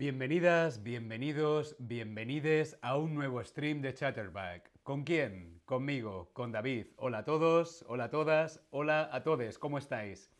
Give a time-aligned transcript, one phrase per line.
[0.00, 4.70] Bienvenidas, bienvenidos, bienvenides a un nuevo stream de Chatterback.
[4.82, 5.60] ¿Con quién?
[5.66, 6.86] Conmigo, con David.
[6.96, 10.32] Hola a todos, hola a todas, hola a todos, ¿cómo estáis?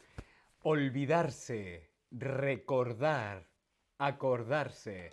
[0.62, 3.50] Olvidarse, recordar,
[3.98, 5.10] acordarse.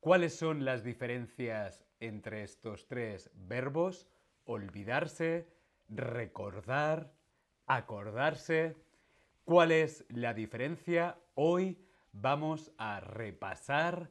[0.00, 4.06] ¿Cuáles son las diferencias entre estos tres verbos?
[4.44, 5.48] Olvidarse,
[5.88, 7.14] recordar,
[7.64, 8.76] acordarse.
[9.44, 11.16] ¿Cuál es la diferencia?
[11.32, 11.87] Hoy
[12.20, 14.10] vamos a repasar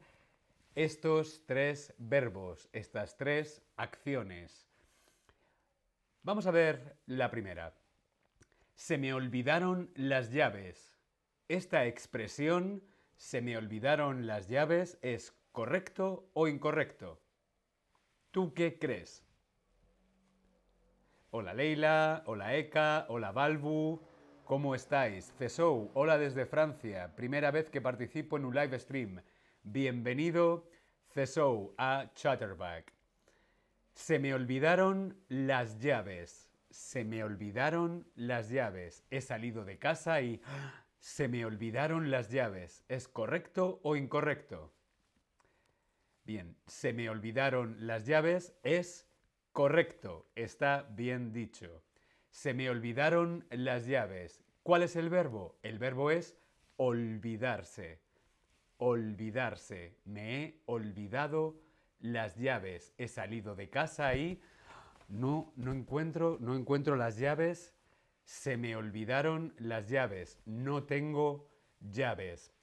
[0.74, 4.66] estos tres verbos, estas tres acciones.
[6.22, 7.74] Vamos a ver la primera.
[8.74, 10.96] Se me olvidaron las llaves.
[11.48, 12.82] Esta expresión,
[13.16, 17.20] se me olvidaron las llaves, es correcto o incorrecto.
[18.30, 19.24] ¿Tú qué crees?
[21.30, 24.00] Hola Leila, hola Eka, hola Balbu,
[24.48, 25.30] ¿cómo estáis?
[25.36, 29.20] Cesou, hola desde Francia, primera vez que participo en un live stream.
[29.62, 30.70] Bienvenido,
[31.12, 32.90] Cesou, a Chatterback.
[33.92, 36.48] Se me olvidaron las llaves.
[36.70, 39.04] Se me olvidaron las llaves.
[39.10, 40.40] He salido de casa y
[40.98, 42.84] se me olvidaron las llaves.
[42.88, 44.72] ¿Es correcto o incorrecto?
[46.24, 49.06] Bien, se me olvidaron las llaves es
[49.52, 51.82] Correcto, está bien dicho.
[52.38, 54.44] Se me olvidaron las llaves.
[54.62, 55.58] ¿Cuál es el verbo?
[55.64, 56.36] El verbo es
[56.76, 57.98] olvidarse.
[58.76, 59.96] Olvidarse.
[60.04, 61.60] Me he olvidado
[61.98, 62.94] las llaves.
[62.96, 64.40] He salido de casa y
[65.08, 67.74] no, no encuentro, no encuentro las llaves.
[68.22, 70.38] Se me olvidaron las llaves.
[70.44, 71.50] No tengo
[71.90, 72.54] llaves.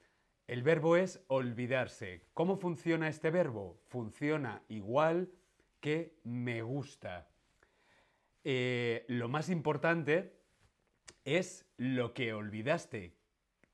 [0.46, 2.24] El verbo es olvidarse.
[2.32, 3.78] ¿Cómo funciona este verbo?
[3.88, 5.30] Funciona igual
[5.80, 7.28] que me gusta.
[8.48, 10.38] Eh, lo más importante
[11.24, 13.16] es lo que olvidaste.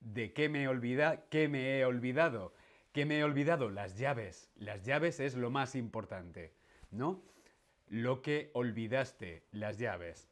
[0.00, 2.54] ¿De qué me, olvida, qué me he olvidado?
[2.92, 3.68] ¿Qué me he olvidado?
[3.68, 4.50] Las llaves.
[4.56, 6.54] Las llaves es lo más importante,
[6.90, 7.22] ¿no?
[7.88, 10.30] Lo que olvidaste, las llaves.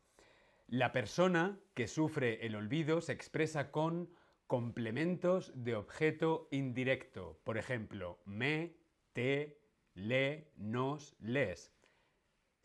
[0.69, 4.09] La persona que sufre el olvido se expresa con
[4.47, 7.39] complementos de objeto indirecto.
[7.45, 8.75] Por ejemplo, me,
[9.13, 9.61] te,
[9.93, 11.75] le, nos, les.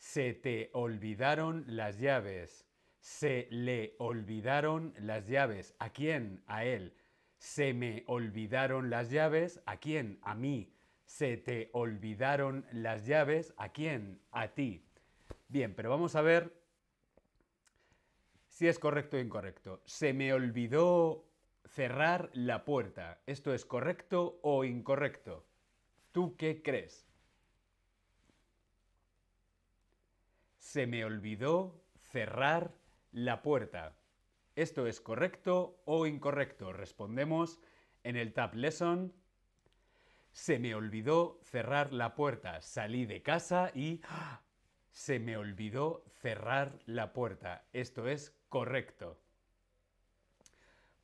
[0.06, 2.68] Se te olvidaron las llaves.
[3.00, 5.76] Se le olvidaron las llaves.
[5.80, 6.44] ¿A quién?
[6.46, 6.96] A él.
[7.40, 9.64] Se me olvidaron las llaves.
[9.66, 10.20] ¿A quién?
[10.22, 10.72] A mí.
[11.06, 13.56] Se te olvidaron las llaves.
[13.58, 14.22] ¿A quién?
[14.32, 14.86] A ti.
[15.48, 16.56] Bien, pero vamos a ver
[18.48, 19.82] si es correcto o incorrecto.
[19.86, 21.26] Se me olvidó
[21.66, 23.22] cerrar la puerta.
[23.26, 25.48] ¿Esto es correcto o incorrecto?
[26.12, 27.08] ¿Tú qué crees?
[30.76, 32.76] Se me olvidó cerrar
[33.14, 33.96] la puerta.
[34.58, 36.74] ¿Esto es correcto o incorrecto?
[36.74, 37.62] Respondemos
[38.04, 39.14] en el Tab Lesson.
[40.34, 42.60] Se me olvidó cerrar la puerta.
[42.60, 44.42] Salí de casa y ¡ah!
[44.92, 47.64] se me olvidó cerrar la puerta.
[47.72, 49.18] Esto es correcto.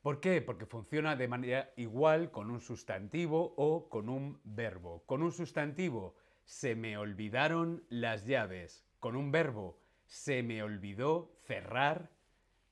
[0.02, 0.42] ¿Por qué?
[0.42, 5.06] Porque funciona de manera igual con un sustantivo o con un verbo.
[5.06, 12.12] Con un sustantivo, se me olvidaron las llaves con un verbo se me olvidó cerrar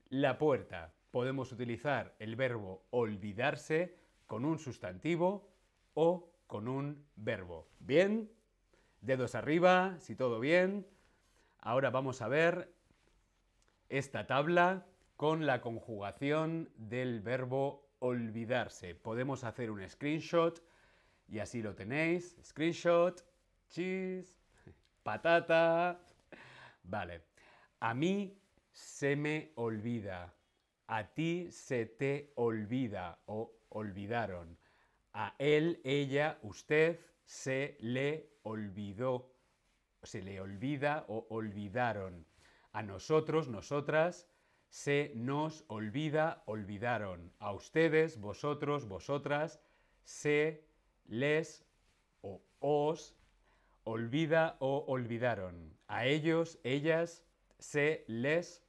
[0.09, 0.94] la puerta.
[1.12, 3.97] Podemos utilizar el verbo olvidarse
[4.28, 5.50] con un sustantivo
[5.95, 7.68] o con un verbo.
[7.79, 8.31] ¿Bien?
[9.01, 10.88] Dedos arriba, si todo bien.
[11.57, 12.72] Ahora vamos a ver
[13.89, 14.85] esta tabla
[15.16, 18.94] con la conjugación del verbo olvidarse.
[18.94, 20.63] Podemos hacer un screenshot
[21.28, 22.38] y así lo tenéis.
[22.44, 23.25] Screenshot,
[23.68, 24.38] cheese,
[25.01, 26.00] patata,
[26.84, 27.25] Vale.
[27.79, 28.38] A mí
[28.72, 30.34] se me olvida.
[30.88, 34.57] A ti se te olvida o olvidaron.
[35.13, 39.35] A él, ella, usted se le olvidó.
[40.03, 42.25] Se le olvida o olvidaron.
[42.72, 44.28] A nosotros, nosotras,
[44.69, 47.33] se nos olvida, olvidaron.
[47.39, 49.59] A ustedes, vosotros, vosotras,
[50.03, 50.63] se
[51.06, 51.65] les
[52.21, 53.15] o os
[53.83, 55.78] olvida o olvidaron.
[55.89, 57.25] A ellos, ellas,
[57.57, 58.63] se les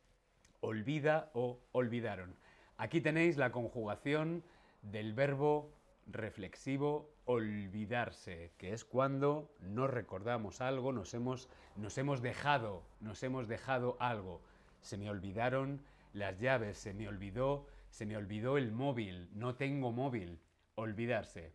[0.60, 2.34] olvida o olvidaron.
[2.78, 4.42] Aquí tenéis la conjugación
[4.80, 5.70] del verbo
[6.06, 13.48] reflexivo olvidarse, que es cuando no recordamos algo, nos hemos, nos hemos dejado, nos hemos
[13.48, 14.40] dejado algo.
[14.80, 15.82] Se me olvidaron
[16.14, 20.40] las llaves, se me olvidó, se me olvidó el móvil, no tengo móvil,
[20.74, 21.52] olvidarse.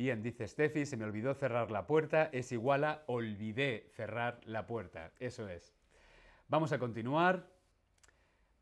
[0.00, 4.66] Bien, dice Steffi, se me olvidó cerrar la puerta, es igual a olvidé cerrar la
[4.66, 5.12] puerta.
[5.18, 5.74] Eso es.
[6.48, 7.46] Vamos a continuar.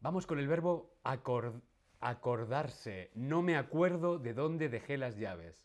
[0.01, 0.97] Vamos con el verbo
[2.01, 3.13] acordarse.
[3.15, 5.65] No me acuerdo de dónde dejé las llaves.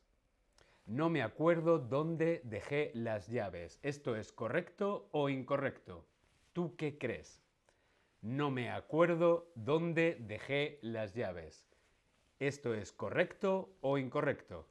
[0.86, 3.80] No me acuerdo dónde dejé las llaves.
[3.82, 6.06] ¿Esto es correcto o incorrecto?
[6.54, 7.42] ¿Tú qué crees?
[8.22, 11.66] No me acuerdo dónde dejé las llaves.
[12.38, 14.68] ¿Esto es correcto o incorrecto?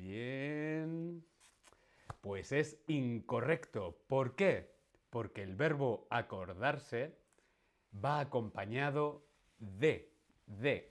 [0.00, 1.22] Bien.
[2.40, 3.98] Pues es incorrecto.
[4.06, 4.72] ¿Por qué?
[5.10, 7.14] Porque el verbo acordarse
[8.02, 9.26] va acompañado
[9.58, 10.10] de,
[10.46, 10.90] de.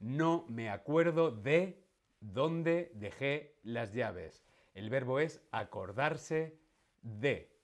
[0.00, 1.82] No me acuerdo de
[2.20, 4.44] dónde dejé las llaves.
[4.74, 6.58] El verbo es acordarse
[7.00, 7.56] de.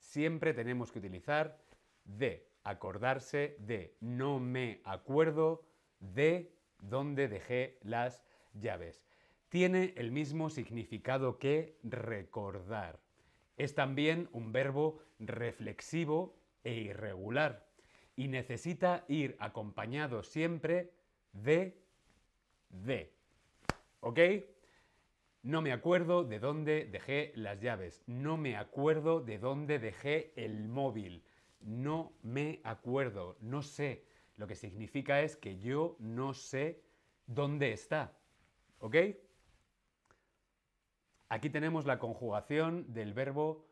[0.00, 1.56] Siempre tenemos que utilizar
[2.04, 2.50] de.
[2.64, 3.96] Acordarse de.
[4.00, 5.68] No me acuerdo
[6.00, 8.24] de dónde dejé las
[8.54, 9.09] llaves.
[9.50, 13.00] Tiene el mismo significado que recordar.
[13.56, 17.68] Es también un verbo reflexivo e irregular
[18.16, 20.92] y necesita ir acompañado siempre
[21.32, 21.80] de
[22.70, 23.12] de.
[24.00, 24.20] ¿Ok?
[25.42, 28.02] No me acuerdo de dónde dejé las llaves.
[28.06, 31.24] No me acuerdo de dónde dejé el móvil.
[31.60, 33.36] No me acuerdo.
[33.40, 34.04] No sé.
[34.36, 36.82] Lo que significa es que yo no sé
[37.26, 38.16] dónde está.
[38.78, 38.96] ¿Ok?
[41.30, 43.64] Aquí tenemos la conjugación del verbo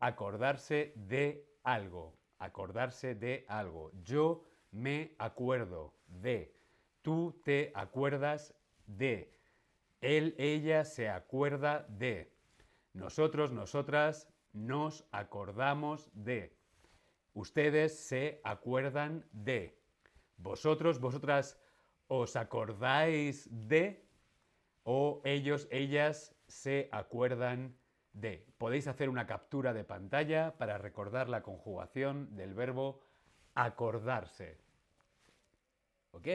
[0.00, 3.90] acordarse de algo acordarse de algo.
[4.02, 6.54] Yo me acuerdo de.
[7.02, 8.54] Tú te acuerdas
[8.86, 9.32] de.
[10.00, 12.32] Él, ella se acuerda de.
[12.92, 16.56] Nosotros, nosotras nos acordamos de.
[17.32, 19.78] Ustedes se acuerdan de.
[20.36, 21.58] Vosotros, vosotras
[22.08, 24.04] os acordáis de.
[24.82, 27.76] O ellos, ellas se acuerdan
[28.12, 28.46] de.
[28.58, 33.00] Podéis hacer una captura de pantalla para recordar la conjugación del verbo
[33.54, 34.58] acordarse.
[36.12, 36.28] ¿Ok?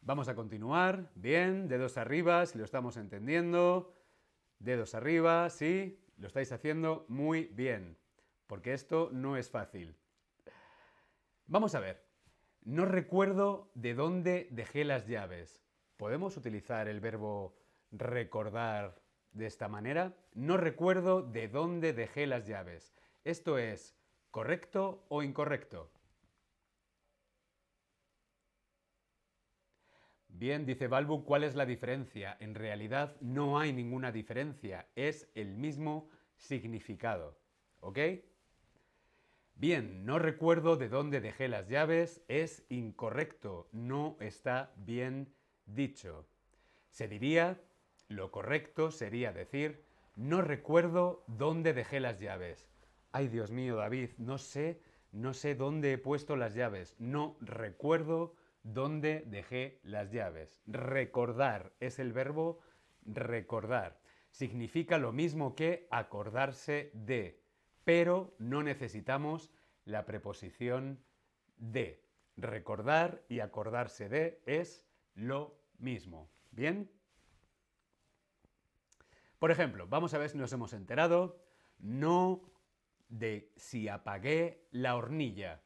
[0.00, 1.10] Vamos a continuar.
[1.14, 3.94] Bien, dedos arriba, si lo estamos entendiendo.
[4.58, 7.98] Dedos arriba, sí, lo estáis haciendo muy bien,
[8.46, 9.96] porque esto no es fácil.
[11.46, 12.04] Vamos a ver.
[12.64, 15.64] No recuerdo de dónde dejé las llaves.
[15.96, 17.61] ¿Podemos utilizar el verbo
[17.92, 19.00] recordar
[19.32, 22.94] de esta manera, no recuerdo de dónde dejé las llaves.
[23.24, 23.96] ¿Esto es
[24.30, 25.90] correcto o incorrecto?
[30.28, 32.36] Bien, dice Balbu, ¿cuál es la diferencia?
[32.40, 37.38] En realidad no hay ninguna diferencia, es el mismo significado.
[37.80, 37.98] ¿Ok?
[39.54, 45.32] Bien, no recuerdo de dónde dejé las llaves, es incorrecto, no está bien
[45.66, 46.26] dicho.
[46.88, 47.60] Se diría
[48.08, 49.84] lo correcto sería decir,
[50.16, 52.68] no recuerdo dónde dejé las llaves.
[53.12, 54.80] Ay, Dios mío, David, no sé,
[55.12, 56.96] no sé dónde he puesto las llaves.
[56.98, 60.62] No recuerdo dónde dejé las llaves.
[60.66, 62.60] Recordar es el verbo
[63.04, 64.00] recordar.
[64.30, 67.42] Significa lo mismo que acordarse de,
[67.84, 69.50] pero no necesitamos
[69.84, 71.02] la preposición
[71.56, 72.02] de.
[72.36, 76.30] Recordar y acordarse de es lo mismo.
[76.50, 76.90] ¿Bien?
[79.42, 81.36] Por ejemplo, vamos a ver si nos hemos enterado.
[81.80, 82.42] No
[83.08, 85.64] de si apagué la hornilla.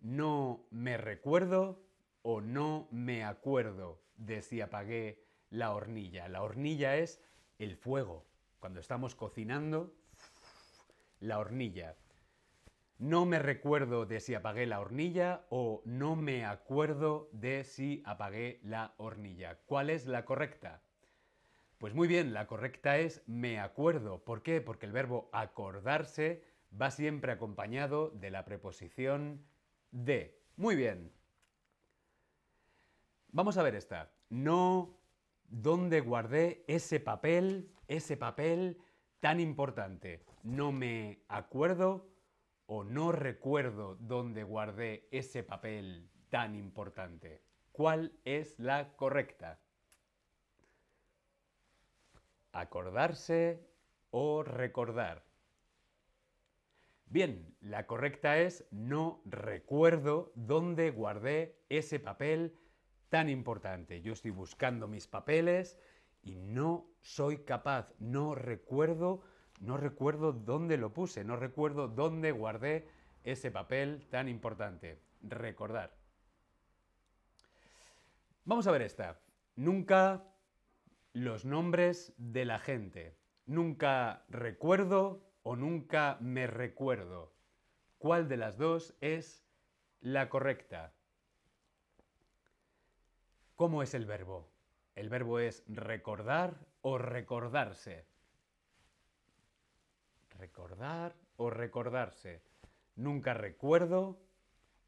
[0.00, 1.86] No me recuerdo
[2.22, 6.26] o no me acuerdo de si apagué la hornilla.
[6.26, 7.22] La hornilla es
[7.60, 8.26] el fuego.
[8.58, 9.94] Cuando estamos cocinando,
[11.20, 11.96] la hornilla.
[12.98, 18.58] No me recuerdo de si apagué la hornilla o no me acuerdo de si apagué
[18.64, 19.60] la hornilla.
[19.66, 20.82] ¿Cuál es la correcta?
[21.78, 24.24] Pues muy bien, la correcta es me acuerdo.
[24.24, 24.60] ¿Por qué?
[24.60, 26.42] Porque el verbo acordarse
[26.80, 29.46] va siempre acompañado de la preposición
[29.92, 30.42] de.
[30.56, 31.12] Muy bien.
[33.28, 34.10] Vamos a ver esta.
[34.28, 34.98] No,
[35.44, 38.82] ¿dónde guardé ese papel, ese papel
[39.20, 40.24] tan importante?
[40.42, 42.10] No me acuerdo
[42.66, 47.40] o no recuerdo dónde guardé ese papel tan importante.
[47.70, 49.60] ¿Cuál es la correcta?
[52.52, 53.66] Acordarse
[54.10, 55.24] o recordar.
[57.06, 62.54] Bien, la correcta es no recuerdo dónde guardé ese papel
[63.08, 64.02] tan importante.
[64.02, 65.78] Yo estoy buscando mis papeles
[66.22, 69.22] y no soy capaz, no recuerdo,
[69.60, 72.88] no recuerdo dónde lo puse, no recuerdo dónde guardé
[73.24, 75.00] ese papel tan importante.
[75.22, 75.96] Recordar.
[78.44, 79.18] Vamos a ver esta.
[79.56, 80.24] Nunca
[81.18, 83.16] los nombres de la gente.
[83.44, 87.32] Nunca recuerdo o nunca me recuerdo.
[87.98, 89.44] ¿Cuál de las dos es
[90.00, 90.94] la correcta?
[93.56, 94.48] ¿Cómo es el verbo?
[94.94, 98.06] El verbo es recordar o recordarse.
[100.38, 102.42] Recordar o recordarse.
[102.94, 104.20] Nunca recuerdo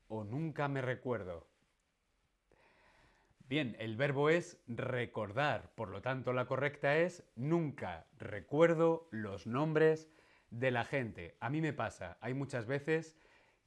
[0.09, 1.49] o nunca me recuerdo.
[3.51, 10.09] Bien, el verbo es recordar, por lo tanto la correcta es nunca recuerdo los nombres
[10.51, 11.37] de la gente.
[11.41, 13.19] A mí me pasa, hay muchas veces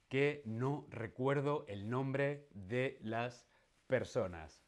[0.08, 3.46] que no recuerdo el nombre de las
[3.86, 4.64] personas.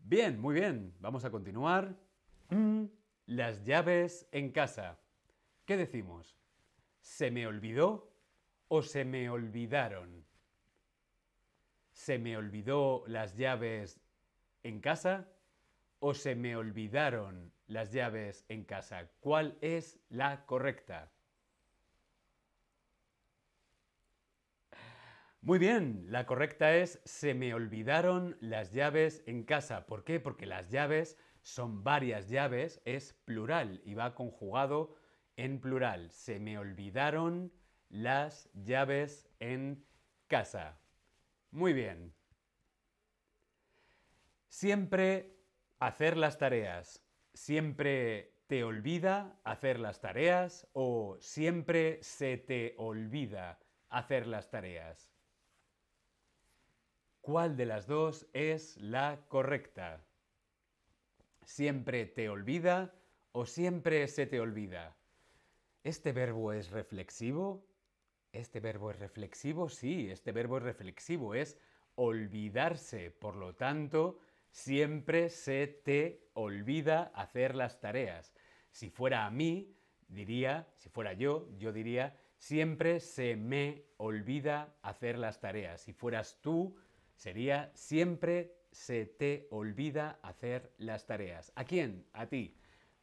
[0.00, 1.94] Bien, muy bien, vamos a continuar.
[2.48, 2.86] Mm,
[3.26, 4.98] las llaves en casa.
[5.64, 6.36] ¿Qué decimos?
[7.00, 8.12] ¿Se me olvidó
[8.66, 10.26] o se me olvidaron?
[12.00, 14.00] ¿Se me olvidó las llaves
[14.62, 15.28] en casa
[15.98, 19.10] o se me olvidaron las llaves en casa?
[19.20, 21.12] ¿Cuál es la correcta?
[25.42, 29.84] Muy bien, la correcta es se me olvidaron las llaves en casa.
[29.84, 30.20] ¿Por qué?
[30.20, 34.96] Porque las llaves son varias llaves, es plural y va conjugado
[35.36, 36.10] en plural.
[36.12, 37.52] Se me olvidaron
[37.90, 39.84] las llaves en
[40.28, 40.79] casa.
[41.52, 42.14] Muy bien.
[44.48, 45.36] Siempre
[45.78, 47.02] hacer las tareas.
[47.34, 55.12] Siempre te olvida hacer las tareas o siempre se te olvida hacer las tareas.
[57.20, 60.04] ¿Cuál de las dos es la correcta?
[61.44, 62.94] ¿Siempre te olvida
[63.32, 64.96] o siempre se te olvida?
[65.84, 67.69] ¿Este verbo es reflexivo?
[68.32, 69.68] ¿Este verbo es reflexivo?
[69.68, 71.58] Sí, este verbo es reflexivo, es
[71.96, 73.10] olvidarse.
[73.10, 74.18] Por lo tanto,
[74.50, 78.32] siempre se te olvida hacer las tareas.
[78.70, 79.74] Si fuera a mí,
[80.06, 85.80] diría, si fuera yo, yo diría, siempre se me olvida hacer las tareas.
[85.80, 86.76] Si fueras tú,
[87.16, 91.52] sería siempre se te olvida hacer las tareas.
[91.56, 92.06] ¿A quién?
[92.12, 92.56] A ti.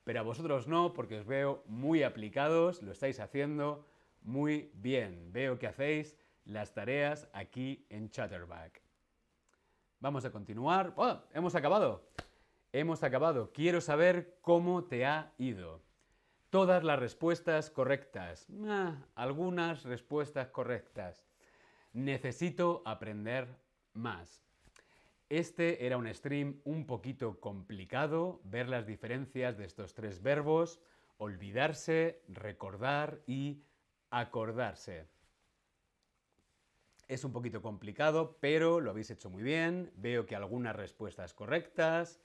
[0.05, 3.85] Pero a vosotros no, porque os veo muy aplicados, lo estáis haciendo
[4.27, 5.31] muy bien.
[5.31, 8.81] Veo que hacéis las tareas aquí en Chatterback.
[10.01, 10.93] Vamos a continuar.
[10.97, 11.21] ¡Oh!
[11.33, 12.09] Hemos acabado.
[12.73, 13.53] Hemos acabado.
[13.53, 15.81] Quiero saber cómo te ha ido.
[16.49, 18.47] Todas las respuestas correctas.
[18.65, 21.23] Ah, algunas respuestas correctas.
[21.93, 23.47] Necesito aprender
[23.93, 24.43] más.
[25.29, 30.81] Este era un stream un poquito complicado, ver las diferencias de estos tres verbos,
[31.17, 33.63] olvidarse, recordar y
[34.09, 35.07] acordarse.
[37.07, 39.91] Es un poquito complicado, pero lo habéis hecho muy bien.
[39.95, 42.19] Veo que algunas respuestas correctas.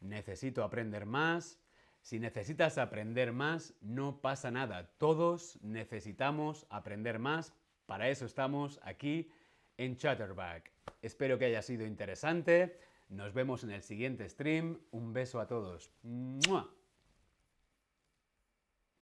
[0.00, 1.58] Necesito aprender más.
[2.00, 4.90] Si necesitas aprender más, no pasa nada.
[4.98, 7.52] Todos necesitamos aprender más.
[7.86, 9.30] Para eso estamos aquí
[9.76, 10.70] en Chatterback.
[11.02, 12.78] Espero que haya sido interesante.
[13.08, 14.78] Nos vemos en el siguiente stream.
[14.92, 15.90] Un beso a todos.